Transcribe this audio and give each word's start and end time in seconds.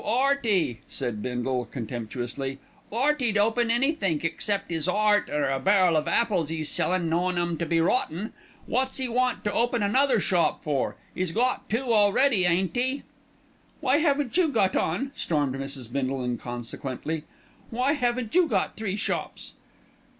'Earty," 0.03 0.81
said 0.87 1.21
Bindle 1.21 1.65
contemptuously. 1.65 2.57
"'Earty'd 2.91 3.37
open 3.37 3.69
anythink 3.69 4.25
except 4.25 4.71
'is 4.71 4.87
'eart, 4.87 5.29
or 5.29 5.47
a 5.51 5.59
barrel 5.59 5.95
of 5.95 6.07
apples 6.07 6.51
'e's 6.51 6.69
sellin', 6.69 7.07
knowin' 7.07 7.35
them 7.35 7.55
to 7.59 7.67
be 7.67 7.79
rotten. 7.79 8.33
Wot's 8.67 8.99
'e 8.99 9.07
want 9.07 9.43
to 9.43 9.53
open 9.53 9.83
another 9.83 10.19
shop 10.19 10.63
for? 10.63 10.95
'E's 11.15 11.31
got 11.31 11.69
two 11.69 11.93
already, 11.93 12.45
ain't 12.45 12.75
'e?" 12.75 13.03
"Why 13.79 13.97
haven't 13.97 14.35
you 14.37 14.47
got 14.47 14.75
on?" 14.75 15.11
stormed 15.13 15.53
Mrs. 15.53 15.91
Bindle 15.91 16.23
inconsequently. 16.25 17.23
"Why 17.69 17.93
haven't 17.93 18.33
you 18.33 18.47
got 18.47 18.75
three 18.75 18.95
shops?" 18.95 19.53